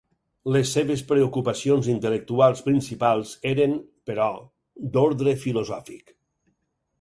Les 0.53 0.69
seves 0.75 1.01
preocupacions 1.09 1.89
intel·lectuals 1.93 2.63
principals 2.69 3.35
eren, 3.51 3.77
però, 4.11 4.31
d'ordre 4.97 5.37
filosòfic. 5.45 6.17